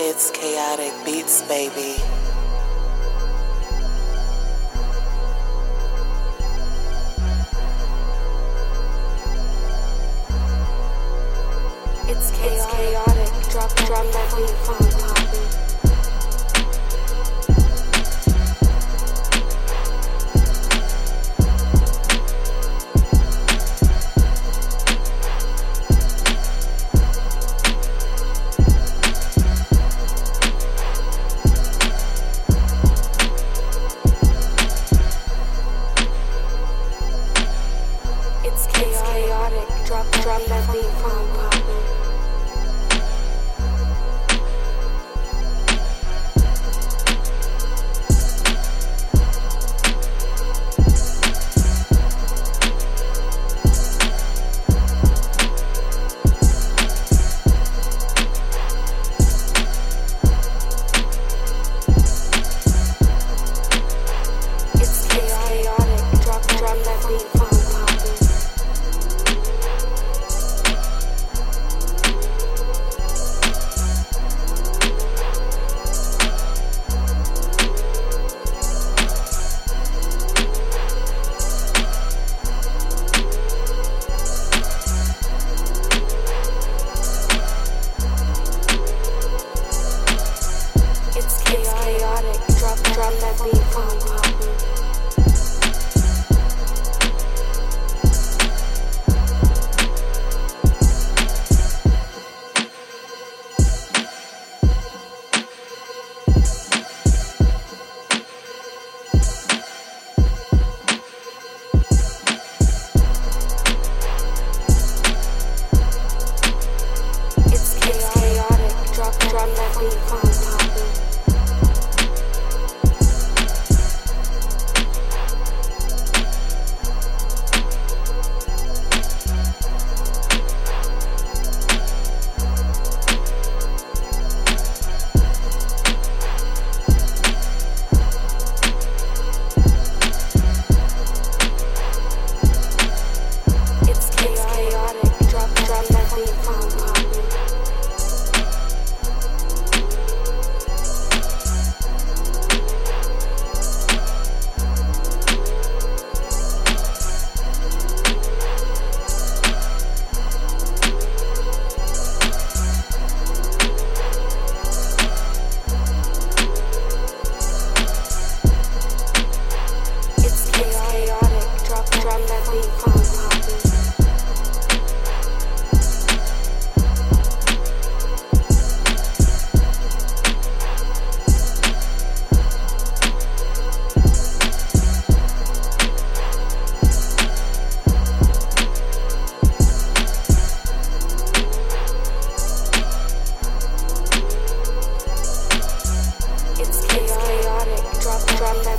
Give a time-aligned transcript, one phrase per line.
[0.00, 1.96] It's chaotic beats, baby.
[12.06, 12.46] It's chaotic.
[12.46, 13.50] It's chaotic.
[13.50, 15.57] Drop, drop that beat, phone poppin'.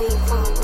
[0.00, 0.59] 可以放